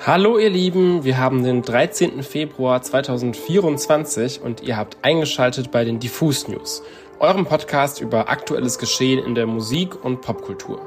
Hallo 0.00 0.36
ihr 0.36 0.50
Lieben, 0.50 1.04
wir 1.04 1.18
haben 1.18 1.44
den 1.44 1.62
13. 1.62 2.24
Februar 2.24 2.82
2024 2.82 4.40
und 4.42 4.60
ihr 4.62 4.76
habt 4.76 4.96
eingeschaltet 5.02 5.70
bei 5.70 5.84
den 5.84 6.00
Diffus 6.00 6.48
News, 6.48 6.82
eurem 7.20 7.44
Podcast 7.44 8.00
über 8.00 8.28
aktuelles 8.28 8.78
Geschehen 8.78 9.24
in 9.24 9.36
der 9.36 9.46
Musik- 9.46 10.04
und 10.04 10.20
Popkultur. 10.20 10.80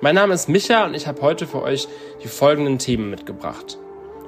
Mein 0.00 0.16
Name 0.16 0.34
ist 0.34 0.48
Micha 0.48 0.86
und 0.86 0.94
ich 0.94 1.06
habe 1.06 1.22
heute 1.22 1.46
für 1.46 1.62
euch 1.62 1.86
die 2.24 2.28
folgenden 2.28 2.78
Themen 2.78 3.10
mitgebracht. 3.10 3.78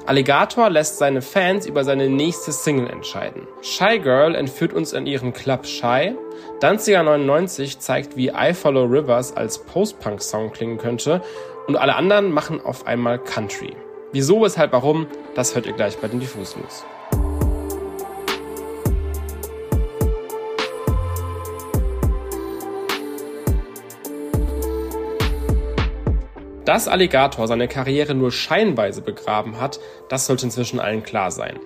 Alligator 0.06 0.71
lässt 0.71 0.99
seine 0.99 1.23
Fans 1.23 1.67
über 1.67 1.83
seine 1.83 2.09
nächste 2.09 2.53
Single 2.53 2.89
entscheiden. 2.89 3.49
Shy 3.63 3.99
Girl 3.99 4.37
entführt 4.37 4.73
uns 4.73 4.93
in 4.93 5.07
ihren 5.07 5.33
Club 5.33 5.67
Shy. 5.67 6.15
Danziger 6.61 7.03
99 7.03 7.81
zeigt, 7.81 8.17
wie 8.17 8.29
I 8.29 8.55
Follow 8.55 8.85
Rivers 8.85 9.37
als 9.37 9.59
Post-Punk-Song 9.59 10.53
klingen 10.53 10.79
könnte. 10.79 11.21
Und 11.67 11.77
alle 11.77 11.97
anderen 11.97 12.33
machen 12.33 12.61
auf 12.61 12.87
einmal 12.87 13.19
Country. 13.19 13.77
Wieso, 14.13 14.42
weshalb, 14.42 14.72
warum, 14.72 15.06
das 15.37 15.54
hört 15.54 15.67
ihr 15.67 15.72
gleich 15.72 15.97
bei 15.99 16.09
den 16.09 16.19
Diffus 16.19 16.56
News. 16.56 16.84
Dass 26.64 26.88
Alligator 26.88 27.46
seine 27.46 27.69
Karriere 27.69 28.14
nur 28.14 28.33
scheinweise 28.33 29.00
begraben 29.00 29.60
hat, 29.60 29.78
das 30.09 30.27
sollte 30.27 30.47
inzwischen 30.47 30.80
allen 30.80 31.02
klar 31.05 31.30
sein. 31.30 31.58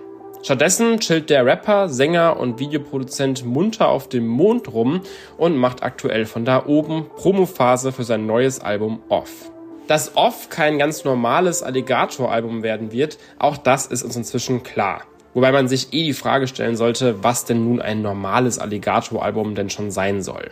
Stattdessen 0.43 0.99
chillt 0.99 1.31
der 1.31 1.45
Rapper, 1.45 1.89
Sänger 1.89 2.39
und 2.39 2.59
Videoproduzent 2.59 3.43
munter 3.43 3.89
auf 3.89 4.07
dem 4.07 4.27
Mond 4.27 4.71
rum 4.71 5.01
und 5.37 5.57
macht 5.57 5.81
aktuell 5.81 6.25
von 6.25 6.45
da 6.45 6.67
oben 6.67 7.07
Promophase 7.15 7.91
für 7.91 8.03
sein 8.03 8.27
neues 8.27 8.59
Album 8.59 9.01
Off. 9.09 9.51
Dass 9.87 10.15
Off 10.15 10.49
kein 10.49 10.79
ganz 10.79 11.03
normales 11.03 11.61
Alligator-Album 11.61 12.63
werden 12.63 12.91
wird, 12.91 13.19
auch 13.37 13.55
das 13.55 13.85
ist 13.85 14.01
uns 14.01 14.15
inzwischen 14.15 14.63
klar. 14.63 15.03
Wobei 15.35 15.51
man 15.51 15.67
sich 15.67 15.93
eh 15.93 16.03
die 16.03 16.13
Frage 16.13 16.47
stellen 16.47 16.75
sollte, 16.75 17.23
was 17.23 17.45
denn 17.45 17.63
nun 17.65 17.81
ein 17.81 18.01
normales 18.01 18.57
Alligator-Album 18.57 19.53
denn 19.53 19.69
schon 19.69 19.91
sein 19.91 20.23
soll. 20.23 20.49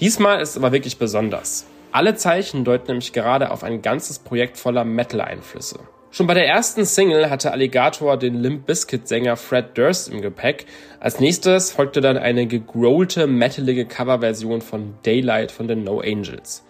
Diesmal 0.00 0.40
ist 0.40 0.50
es 0.50 0.56
aber 0.56 0.72
wirklich 0.72 0.98
besonders. 0.98 1.66
Alle 1.92 2.16
Zeichen 2.16 2.64
deuten 2.64 2.88
nämlich 2.88 3.12
gerade 3.12 3.52
auf 3.52 3.62
ein 3.62 3.80
ganzes 3.80 4.18
Projekt 4.18 4.58
voller 4.58 4.84
Metal-Einflüsse. 4.84 5.78
Schon 6.10 6.26
bei 6.26 6.34
der 6.34 6.48
ersten 6.48 6.84
Single 6.84 7.30
hatte 7.30 7.52
Alligator 7.52 8.16
den 8.16 8.34
Limp 8.34 8.66
Bizkit-Sänger 8.66 9.36
Fred 9.36 9.78
Durst 9.78 10.08
im 10.08 10.20
Gepäck. 10.20 10.66
Als 10.98 11.20
nächstes 11.20 11.70
folgte 11.70 12.00
dann 12.00 12.16
eine 12.16 12.46
gegrollte, 12.46 13.28
metalige 13.28 13.84
Coverversion 13.84 14.62
von 14.62 14.94
Daylight 15.04 15.52
von 15.52 15.68
den 15.68 15.84
No 15.84 16.00
Angels. 16.00 16.64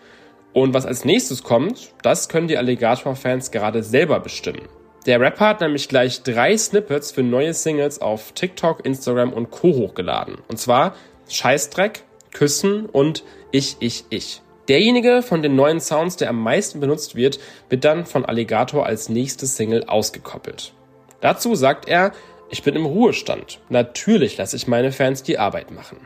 Und 0.54 0.72
was 0.72 0.86
als 0.86 1.04
nächstes 1.04 1.42
kommt, 1.42 1.92
das 2.02 2.28
können 2.30 2.48
die 2.48 2.56
Alligator-Fans 2.56 3.50
gerade 3.50 3.82
selber 3.82 4.20
bestimmen. 4.20 4.62
Der 5.04 5.20
Rapper 5.20 5.48
hat 5.48 5.60
nämlich 5.60 5.88
gleich 5.88 6.22
drei 6.22 6.56
Snippets 6.56 7.12
für 7.12 7.22
neue 7.22 7.52
Singles 7.52 8.00
auf 8.00 8.32
TikTok, 8.32 8.86
Instagram 8.86 9.34
und 9.34 9.50
Co. 9.50 9.74
hochgeladen. 9.74 10.38
Und 10.48 10.58
zwar 10.58 10.94
Scheißdreck, 11.28 12.04
Küssen 12.32 12.86
und 12.86 13.24
Ich, 13.50 13.76
Ich, 13.80 14.04
Ich. 14.08 14.40
Derjenige 14.68 15.20
von 15.22 15.42
den 15.42 15.56
neuen 15.56 15.80
Sounds, 15.80 16.16
der 16.16 16.30
am 16.30 16.40
meisten 16.40 16.80
benutzt 16.80 17.16
wird, 17.16 17.38
wird 17.68 17.84
dann 17.84 18.06
von 18.06 18.24
Alligator 18.24 18.86
als 18.86 19.10
nächste 19.10 19.46
Single 19.46 19.84
ausgekoppelt. 19.84 20.72
Dazu 21.20 21.54
sagt 21.54 21.86
er, 21.86 22.12
ich 22.48 22.62
bin 22.62 22.76
im 22.76 22.86
Ruhestand. 22.86 23.60
Natürlich 23.68 24.38
lasse 24.38 24.56
ich 24.56 24.68
meine 24.68 24.92
Fans 24.92 25.22
die 25.22 25.38
Arbeit 25.38 25.70
machen. 25.70 25.98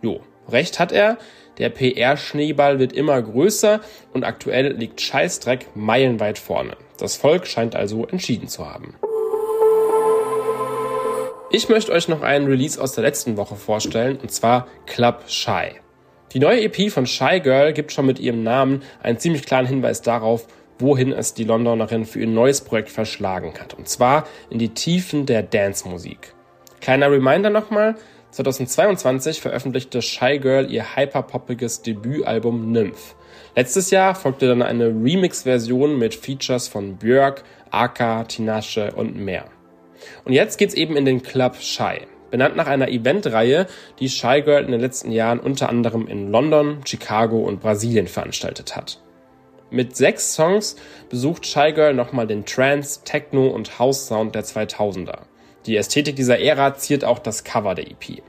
Jo, 0.00 0.20
recht 0.48 0.78
hat 0.78 0.92
er, 0.92 1.18
der 1.58 1.70
PR-Schneeball 1.70 2.78
wird 2.78 2.92
immer 2.92 3.20
größer 3.20 3.80
und 4.12 4.24
aktuell 4.24 4.72
liegt 4.72 5.00
Scheißdreck 5.00 5.68
meilenweit 5.74 6.38
vorne. 6.38 6.76
Das 6.98 7.16
Volk 7.16 7.46
scheint 7.46 7.74
also 7.74 8.06
entschieden 8.06 8.48
zu 8.48 8.68
haben. 8.68 8.94
Ich 11.50 11.68
möchte 11.68 11.92
euch 11.92 12.08
noch 12.08 12.22
einen 12.22 12.46
Release 12.46 12.80
aus 12.80 12.92
der 12.92 13.04
letzten 13.04 13.36
Woche 13.36 13.54
vorstellen, 13.54 14.18
und 14.20 14.30
zwar 14.30 14.66
Club 14.86 15.24
Shy. 15.28 15.76
Die 16.32 16.40
neue 16.40 16.60
EP 16.60 16.90
von 16.90 17.06
Shy 17.06 17.40
Girl 17.40 17.72
gibt 17.72 17.92
schon 17.92 18.04
mit 18.04 18.18
ihrem 18.18 18.42
Namen 18.42 18.82
einen 19.02 19.18
ziemlich 19.18 19.46
klaren 19.46 19.66
Hinweis 19.66 20.02
darauf, 20.02 20.46
wohin 20.78 21.12
es 21.12 21.34
die 21.34 21.44
Londonerin 21.44 22.04
für 22.04 22.20
ihr 22.20 22.26
neues 22.26 22.60
Projekt 22.60 22.90
verschlagen 22.90 23.54
hat. 23.58 23.74
Und 23.74 23.88
zwar 23.88 24.26
in 24.50 24.58
die 24.58 24.74
Tiefen 24.74 25.24
der 25.24 25.42
Dance-Musik. 25.42 26.34
Kleiner 26.80 27.10
Reminder 27.10 27.50
nochmal, 27.50 27.94
2022 28.36 29.40
veröffentlichte 29.40 30.02
Shy 30.02 30.38
Girl 30.38 30.70
ihr 30.70 30.94
hyperpoppiges 30.94 31.80
Debütalbum 31.80 32.70
Nymph. 32.70 33.16
Letztes 33.54 33.90
Jahr 33.90 34.14
folgte 34.14 34.46
dann 34.46 34.60
eine 34.60 34.88
Remix-Version 34.88 35.98
mit 35.98 36.14
Features 36.14 36.68
von 36.68 36.98
Björk, 36.98 37.44
Aka, 37.70 38.24
Tinashe 38.24 38.92
und 38.94 39.16
mehr. 39.16 39.46
Und 40.26 40.34
jetzt 40.34 40.58
geht's 40.58 40.74
eben 40.74 40.96
in 40.96 41.06
den 41.06 41.22
Club 41.22 41.56
Shy. 41.56 42.00
Benannt 42.30 42.56
nach 42.56 42.66
einer 42.66 42.88
Eventreihe, 42.88 43.68
die 44.00 44.10
Shy 44.10 44.42
Girl 44.42 44.64
in 44.64 44.72
den 44.72 44.82
letzten 44.82 45.12
Jahren 45.12 45.40
unter 45.40 45.70
anderem 45.70 46.06
in 46.06 46.30
London, 46.30 46.82
Chicago 46.84 47.38
und 47.38 47.60
Brasilien 47.60 48.06
veranstaltet 48.06 48.76
hat. 48.76 49.00
Mit 49.70 49.96
sechs 49.96 50.34
Songs 50.34 50.76
besucht 51.08 51.46
Shy 51.46 51.72
Girl 51.72 51.94
nochmal 51.94 52.26
den 52.26 52.44
Trance, 52.44 53.00
Techno 53.02 53.46
und 53.46 53.78
House 53.78 54.06
Sound 54.06 54.34
der 54.34 54.44
2000er. 54.44 55.20
Die 55.66 55.76
Ästhetik 55.76 56.16
dieser 56.16 56.38
Ära 56.38 56.76
ziert 56.76 57.04
auch 57.04 57.18
das 57.18 57.42
Cover 57.42 57.74
der 57.74 57.90
EP. 57.90 58.22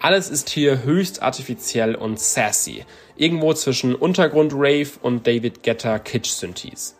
Alles 0.00 0.28
ist 0.28 0.50
hier 0.50 0.84
höchst 0.84 1.22
artifiziell 1.22 1.94
und 1.94 2.20
sassy, 2.20 2.84
irgendwo 3.16 3.52
zwischen 3.54 3.94
Untergrund-Rave 3.94 4.90
und 5.02 5.26
David 5.26 5.62
Guetta 5.62 5.98
Kitsch-Synthes. 5.98 6.94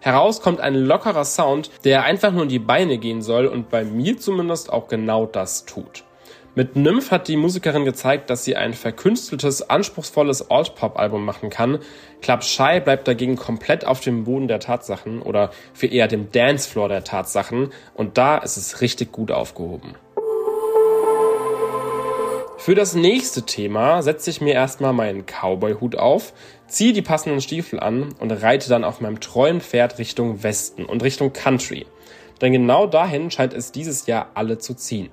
Heraus 0.00 0.40
kommt 0.40 0.60
ein 0.60 0.74
lockerer 0.74 1.24
Sound, 1.24 1.70
der 1.84 2.02
einfach 2.04 2.32
nur 2.32 2.42
in 2.42 2.48
die 2.48 2.58
Beine 2.58 2.98
gehen 2.98 3.22
soll 3.22 3.46
und 3.46 3.70
bei 3.70 3.84
mir 3.84 4.18
zumindest 4.18 4.72
auch 4.72 4.88
genau 4.88 5.26
das 5.26 5.64
tut. 5.66 6.02
Mit 6.54 6.76
Nymph 6.76 7.10
hat 7.10 7.28
die 7.28 7.38
Musikerin 7.38 7.86
gezeigt, 7.86 8.28
dass 8.28 8.44
sie 8.44 8.56
ein 8.56 8.74
verkünsteltes, 8.74 9.70
anspruchsvolles 9.70 10.50
Alt-Pop-Album 10.50 11.24
machen 11.24 11.48
kann. 11.48 11.78
Club 12.20 12.44
Shy 12.44 12.78
bleibt 12.80 13.08
dagegen 13.08 13.36
komplett 13.36 13.86
auf 13.86 14.00
dem 14.00 14.24
Boden 14.24 14.48
der 14.48 14.60
Tatsachen 14.60 15.22
oder 15.22 15.50
viel 15.72 15.94
eher 15.94 16.08
dem 16.08 16.30
Dancefloor 16.30 16.90
der 16.90 17.04
Tatsachen 17.04 17.72
und 17.94 18.18
da 18.18 18.36
ist 18.36 18.58
es 18.58 18.82
richtig 18.82 19.12
gut 19.12 19.30
aufgehoben. 19.30 19.94
Für 22.58 22.74
das 22.74 22.94
nächste 22.94 23.42
Thema 23.42 24.02
setze 24.02 24.28
ich 24.28 24.42
mir 24.42 24.52
erstmal 24.52 24.92
meinen 24.92 25.24
Cowboy-Hut 25.24 25.96
auf, 25.96 26.34
ziehe 26.68 26.92
die 26.92 27.00
passenden 27.00 27.40
Stiefel 27.40 27.80
an 27.80 28.14
und 28.20 28.30
reite 28.30 28.68
dann 28.68 28.84
auf 28.84 29.00
meinem 29.00 29.20
treuen 29.20 29.62
Pferd 29.62 29.98
Richtung 29.98 30.42
Westen 30.42 30.84
und 30.84 31.02
Richtung 31.02 31.32
Country. 31.32 31.86
Denn 32.42 32.52
genau 32.52 32.86
dahin 32.86 33.30
scheint 33.30 33.54
es 33.54 33.72
dieses 33.72 34.06
Jahr 34.06 34.32
alle 34.34 34.58
zu 34.58 34.74
ziehen. 34.74 35.08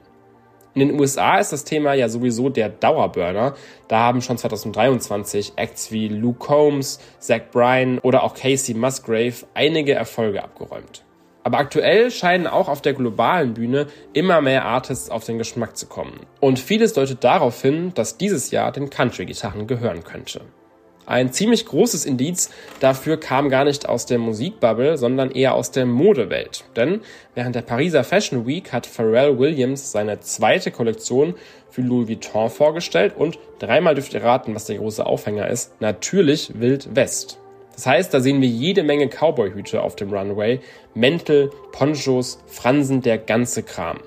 In 0.75 0.87
den 0.87 0.99
USA 0.99 1.39
ist 1.39 1.51
das 1.51 1.63
Thema 1.63 1.93
ja 1.93 2.09
sowieso 2.09 2.49
der 2.49 2.69
Dauerburner. 2.69 3.55
Da 3.87 3.99
haben 3.99 4.21
schon 4.21 4.37
2023 4.37 5.53
Acts 5.55 5.91
wie 5.91 6.07
Luke 6.07 6.39
Combs, 6.39 6.99
Zach 7.19 7.41
Bryan 7.51 7.99
oder 7.99 8.23
auch 8.23 8.35
Casey 8.35 8.75
Musgrave 8.75 9.45
einige 9.55 9.93
Erfolge 9.93 10.43
abgeräumt. 10.43 11.03
Aber 11.43 11.57
aktuell 11.57 12.11
scheinen 12.11 12.45
auch 12.45 12.67
auf 12.67 12.81
der 12.81 12.93
globalen 12.93 13.55
Bühne 13.55 13.87
immer 14.13 14.41
mehr 14.41 14.65
Artists 14.65 15.09
auf 15.09 15.23
den 15.25 15.39
Geschmack 15.39 15.75
zu 15.75 15.87
kommen. 15.87 16.19
Und 16.39 16.59
vieles 16.59 16.93
deutet 16.93 17.23
darauf 17.23 17.61
hin, 17.61 17.91
dass 17.95 18.17
dieses 18.17 18.51
Jahr 18.51 18.71
den 18.71 18.89
Country-Gitarren 18.89 19.65
gehören 19.65 20.03
könnte. 20.03 20.41
Ein 21.09 21.33
ziemlich 21.33 21.65
großes 21.65 22.05
Indiz 22.05 22.51
dafür 22.79 23.19
kam 23.19 23.49
gar 23.49 23.63
nicht 23.63 23.89
aus 23.89 24.05
der 24.05 24.19
Musikbubble, 24.19 24.95
sondern 24.95 25.31
eher 25.31 25.55
aus 25.55 25.71
der 25.71 25.87
Modewelt. 25.87 26.65
Denn 26.75 27.01
während 27.33 27.55
der 27.55 27.63
Pariser 27.63 28.03
Fashion 28.03 28.45
Week 28.45 28.71
hat 28.71 28.85
Pharrell 28.85 29.39
Williams 29.39 29.91
seine 29.91 30.19
zweite 30.19 30.69
Kollektion 30.69 31.33
für 31.71 31.81
Louis 31.81 32.09
Vuitton 32.09 32.51
vorgestellt 32.51 33.15
und 33.17 33.39
dreimal 33.57 33.95
dürft 33.95 34.13
ihr 34.13 34.23
raten, 34.23 34.53
was 34.53 34.65
der 34.65 34.77
große 34.77 35.03
Aufhänger 35.03 35.47
ist. 35.49 35.81
Natürlich 35.81 36.59
Wild 36.59 36.95
West. 36.95 37.39
Das 37.73 37.87
heißt, 37.87 38.13
da 38.13 38.19
sehen 38.19 38.39
wir 38.41 38.47
jede 38.47 38.83
Menge 38.83 39.07
Cowboyhüte 39.07 39.81
auf 39.81 39.95
dem 39.95 40.13
Runway, 40.13 40.59
Mäntel, 40.93 41.49
Ponchos, 41.71 42.37
Fransen, 42.45 43.01
der 43.01 43.17
ganze 43.17 43.63
Kram. 43.63 43.97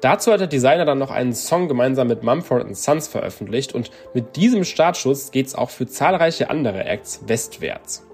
Dazu 0.00 0.32
hat 0.32 0.40
der 0.40 0.46
Designer 0.46 0.86
dann 0.86 0.98
noch 0.98 1.10
einen 1.10 1.34
Song 1.34 1.68
gemeinsam 1.68 2.08
mit 2.08 2.22
Mumford 2.22 2.74
Sons 2.74 3.06
veröffentlicht 3.06 3.74
und 3.74 3.90
mit 4.14 4.36
diesem 4.36 4.64
Startschuss 4.64 5.30
geht's 5.30 5.54
auch 5.54 5.68
für 5.68 5.86
zahlreiche 5.86 6.48
andere 6.48 6.84
Acts 6.84 7.20
westwärts. 7.26 8.06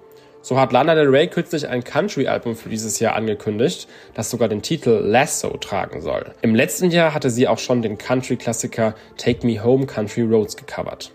So 0.43 0.61
hat 0.61 0.73
Lana 0.73 0.95
Del 0.95 1.09
Rey 1.09 1.27
kürzlich 1.29 1.69
ein 1.69 1.83
Country-Album 1.83 2.55
für 2.55 2.69
dieses 2.69 3.01
Jahr 3.01 3.17
angekündigt, 3.17 3.89
das 4.15 4.31
sogar 4.31 4.49
den 4.49 4.63
Titel 4.63 5.01
Lasso 5.03 5.57
tragen 5.57 6.01
soll. 6.01 6.35
Im 6.43 6.55
letzten 6.55 6.91
Jahr 6.91 7.15
hatte 7.15 7.31
sie 7.31 7.49
auch 7.49 7.59
schon 7.59 7.83
den 7.83 7.99
Country-Klassiker 7.99 8.95
Take 9.17 9.47
Me 9.47 9.63
Home 9.63 9.87
Country 9.87 10.23
Roads 10.23 10.57
gecovert. 10.57 11.13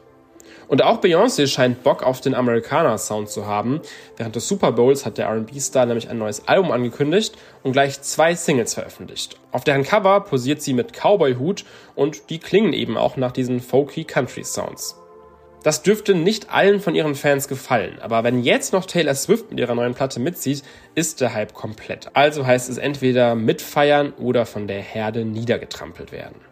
Und 0.67 0.83
auch 0.83 1.01
Beyoncé 1.01 1.47
scheint 1.47 1.83
Bock 1.83 2.03
auf 2.03 2.21
den 2.21 2.33
Amerikaner-Sound 2.33 3.29
zu 3.29 3.45
haben. 3.45 3.81
Während 4.17 4.35
des 4.35 4.47
Super 4.47 4.71
Bowls 4.71 5.05
hat 5.05 5.17
der 5.17 5.27
R&B-Star 5.27 5.85
nämlich 5.85 6.09
ein 6.09 6.17
neues 6.17 6.47
Album 6.47 6.71
angekündigt 6.71 7.35
und 7.63 7.73
gleich 7.73 8.01
zwei 8.01 8.35
Singles 8.35 8.73
veröffentlicht. 8.73 9.37
Auf 9.51 9.63
deren 9.63 9.83
Cover 9.83 10.21
posiert 10.21 10.61
sie 10.61 10.73
mit 10.73 10.93
Cowboy-Hut 10.93 11.65
und 11.95 12.29
die 12.29 12.39
klingen 12.39 12.73
eben 12.73 12.97
auch 12.97 13.17
nach 13.17 13.31
diesen 13.31 13.59
folky 13.59 14.03
Country-Sounds. 14.03 14.95
Das 15.63 15.83
dürfte 15.83 16.15
nicht 16.15 16.51
allen 16.51 16.79
von 16.79 16.95
ihren 16.95 17.13
Fans 17.13 17.47
gefallen, 17.47 17.99
aber 18.01 18.23
wenn 18.23 18.41
jetzt 18.41 18.73
noch 18.73 18.85
Taylor 18.85 19.13
Swift 19.13 19.51
mit 19.51 19.59
ihrer 19.59 19.75
neuen 19.75 19.93
Platte 19.93 20.19
mitzieht, 20.19 20.63
ist 20.95 21.21
der 21.21 21.35
Hype 21.35 21.53
komplett. 21.53 22.09
Also 22.13 22.47
heißt 22.47 22.67
es 22.67 22.79
entweder 22.79 23.35
mitfeiern 23.35 24.13
oder 24.13 24.47
von 24.47 24.67
der 24.67 24.81
Herde 24.81 25.23
niedergetrampelt 25.23 26.11
werden. 26.11 26.50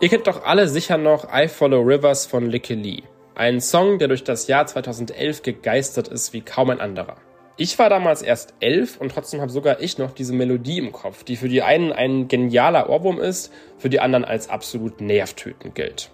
Ihr 0.00 0.08
kennt 0.08 0.26
doch 0.26 0.44
alle 0.44 0.68
sicher 0.68 0.98
noch 0.98 1.28
I 1.32 1.46
Follow 1.48 1.80
Rivers 1.80 2.26
von 2.26 2.46
Licky 2.50 2.74
Lee. 2.74 3.02
Ein 3.36 3.60
Song, 3.60 3.98
der 3.98 4.08
durch 4.08 4.24
das 4.24 4.48
Jahr 4.48 4.66
2011 4.66 5.42
gegeistert 5.42 6.08
ist 6.08 6.32
wie 6.32 6.40
kaum 6.40 6.70
ein 6.70 6.80
anderer. 6.80 7.16
Ich 7.56 7.78
war 7.78 7.88
damals 7.88 8.20
erst 8.20 8.54
elf 8.58 9.00
und 9.00 9.12
trotzdem 9.12 9.40
habe 9.40 9.52
sogar 9.52 9.80
ich 9.80 9.96
noch 9.96 10.10
diese 10.10 10.32
Melodie 10.32 10.78
im 10.78 10.90
Kopf, 10.90 11.22
die 11.22 11.36
für 11.36 11.48
die 11.48 11.62
einen 11.62 11.92
ein 11.92 12.26
genialer 12.26 12.90
Ohrwurm 12.90 13.20
ist, 13.20 13.52
für 13.78 13.88
die 13.88 14.00
anderen 14.00 14.24
als 14.24 14.50
absolut 14.50 15.00
nervtötend 15.00 15.76
gilt. 15.76 16.10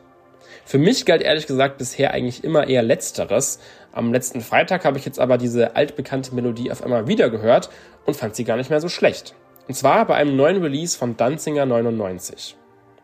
Für 0.66 0.78
mich 0.78 1.06
galt 1.06 1.22
ehrlich 1.22 1.46
gesagt 1.46 1.78
bisher 1.78 2.12
eigentlich 2.12 2.44
immer 2.44 2.68
eher 2.68 2.82
Letzteres. 2.82 3.60
Am 3.92 4.12
letzten 4.12 4.42
Freitag 4.42 4.84
habe 4.84 4.98
ich 4.98 5.06
jetzt 5.06 5.18
aber 5.18 5.38
diese 5.38 5.74
altbekannte 5.74 6.34
Melodie 6.34 6.70
auf 6.70 6.82
einmal 6.82 7.08
wieder 7.08 7.30
gehört 7.30 7.70
und 8.04 8.14
fand 8.14 8.36
sie 8.36 8.44
gar 8.44 8.58
nicht 8.58 8.68
mehr 8.70 8.80
so 8.80 8.90
schlecht. 8.90 9.34
Und 9.68 9.74
zwar 9.74 10.04
bei 10.04 10.16
einem 10.16 10.36
neuen 10.36 10.62
Release 10.62 10.96
von 10.98 11.16
Danzinger 11.16 11.64
99. 11.64 12.56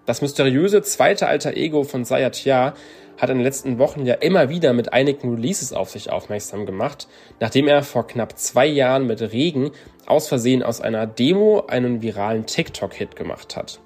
Das 0.07 0.23
mysteriöse 0.23 0.83
zweite 0.83 1.27
alter 1.27 1.57
Ego 1.57 1.83
von 1.83 2.05
Sayatya 2.05 2.75
hat 3.19 3.31
in 3.31 3.39
den 3.39 3.45
letzten 3.45 3.79
Wochen 3.79 4.07
ja 4.07 4.15
immer 4.15 4.49
wieder 4.49 4.73
mit 4.73 4.93
einigen 4.93 5.35
Releases 5.35 5.73
auf 5.73 5.91
sich 5.91 6.11
aufmerksam 6.11 6.65
gemacht, 6.65 7.09
nachdem 7.41 7.67
er 7.67 7.83
vor 7.83 8.07
knapp 8.07 8.39
zwei 8.39 8.67
Jahren 8.67 9.07
mit 9.07 9.21
Regen 9.21 9.73
aus 10.07 10.29
Versehen 10.29 10.63
aus 10.63 10.81
einer 10.81 11.07
Demo 11.07 11.65
einen 11.67 12.03
viralen 12.03 12.47
TikTok-Hit 12.47 13.17
gemacht 13.17 13.57
hat. 13.57 13.81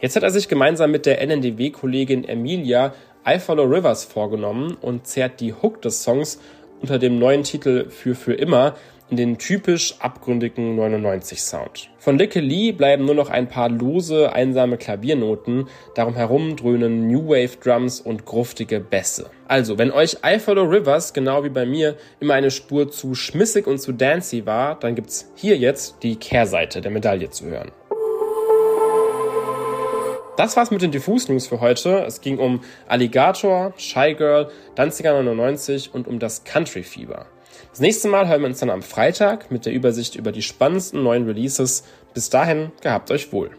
Jetzt 0.00 0.16
hat 0.16 0.22
er 0.22 0.30
sich 0.30 0.48
gemeinsam 0.48 0.90
mit 0.90 1.06
der 1.06 1.20
NNDW-Kollegin 1.22 2.24
Emilia 2.24 2.92
I 3.26 3.38
Follow 3.38 3.64
Rivers 3.64 4.04
vorgenommen 4.04 4.76
und 4.80 5.06
zerrt 5.06 5.40
die 5.40 5.54
Hook 5.54 5.80
des 5.80 6.02
Songs 6.02 6.40
unter 6.80 6.98
dem 6.98 7.18
neuen 7.18 7.44
Titel 7.44 7.88
Für 7.88 8.16
für 8.16 8.34
immer 8.34 8.74
in 9.12 9.16
den 9.18 9.36
typisch 9.36 9.96
abgründigen 9.98 10.74
99 10.74 11.42
Sound. 11.42 11.90
Von 11.98 12.16
Licky 12.16 12.40
Lee 12.40 12.72
bleiben 12.72 13.04
nur 13.04 13.14
noch 13.14 13.28
ein 13.28 13.46
paar 13.46 13.68
lose, 13.68 14.32
einsame 14.32 14.78
Klaviernoten, 14.78 15.68
darum 15.94 16.14
herum 16.14 16.56
dröhnen 16.56 17.08
New 17.08 17.28
Wave 17.28 17.58
Drums 17.62 18.00
und 18.00 18.24
gruftige 18.24 18.80
Bässe. 18.80 19.28
Also, 19.48 19.76
wenn 19.76 19.90
euch 19.90 20.16
I 20.24 20.38
Follow 20.38 20.62
Rivers 20.62 21.12
genau 21.12 21.44
wie 21.44 21.50
bei 21.50 21.66
mir 21.66 21.98
immer 22.20 22.32
eine 22.32 22.50
Spur 22.50 22.90
zu 22.90 23.14
schmissig 23.14 23.66
und 23.66 23.82
zu 23.82 23.92
dancy 23.92 24.46
war, 24.46 24.80
dann 24.80 24.94
gibt's 24.94 25.30
hier 25.34 25.58
jetzt 25.58 26.02
die 26.02 26.16
Kehrseite 26.16 26.80
der 26.80 26.90
Medaille 26.90 27.28
zu 27.28 27.44
hören. 27.44 27.70
Das 30.38 30.56
war's 30.56 30.70
mit 30.70 30.80
den 30.80 30.90
Diffus 30.90 31.28
News 31.28 31.48
für 31.48 31.60
heute. 31.60 32.02
Es 32.06 32.22
ging 32.22 32.38
um 32.38 32.62
Alligator, 32.88 33.74
Shy 33.76 34.14
Girl, 34.14 34.48
Danziger 34.74 35.12
99 35.12 35.92
und 35.92 36.08
um 36.08 36.18
das 36.18 36.44
Country 36.44 36.82
Fieber. 36.82 37.26
Das 37.72 37.80
nächste 37.80 38.08
Mal 38.08 38.28
hören 38.28 38.42
wir 38.42 38.48
uns 38.48 38.58
dann 38.60 38.68
am 38.68 38.82
Freitag 38.82 39.50
mit 39.50 39.64
der 39.64 39.72
Übersicht 39.72 40.14
über 40.14 40.30
die 40.30 40.42
spannendsten 40.42 41.02
neuen 41.02 41.24
Releases. 41.24 41.84
Bis 42.12 42.28
dahin, 42.28 42.70
gehabt 42.82 43.10
euch 43.10 43.32
wohl. 43.32 43.50